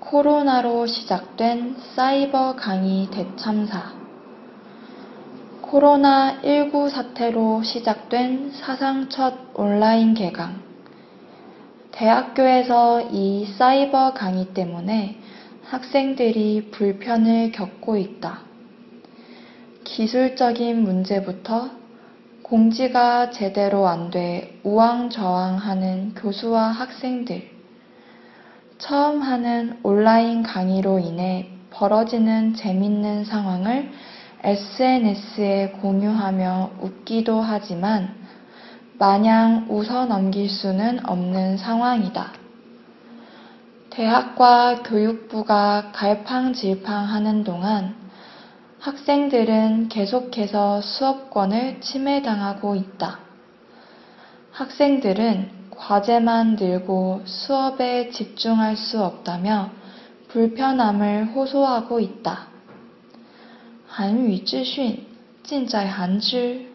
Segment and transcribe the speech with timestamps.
[0.00, 3.92] 코로나로 시작된 사이버 강의 대참사.
[5.62, 10.62] 코로나19 사태로 시작된 사상 첫 온라인 개강.
[11.92, 15.20] 대학교에서 이 사이버 강의 때문에
[15.64, 18.40] 학생들이 불편을 겪고 있다.
[19.84, 21.70] 기술적인 문제부터
[22.42, 27.59] 공지가 제대로 안 돼 우왕좌왕하는 교수와 학생들.
[28.80, 33.90] 처음 하는 온라인 강의로 인해 벌어지는 재밌는 상황을
[34.42, 38.14] SNS에 공유하며 웃기도 하지만
[38.98, 42.32] 마냥 웃어 넘길 수는 없는 상황이다.
[43.90, 47.94] 대학과 교육부가 갈팡질팡 하는 동안
[48.78, 53.18] 학생들은 계속해서 수업권을 침해당하고 있다.
[54.52, 59.71] 학생들은 과제만 늘고 수업에 집중할 수 없다며
[60.29, 62.47] 불편함을 호소하고 있다.
[63.87, 65.05] 韩语资讯
[65.41, 66.65] 尽在韩知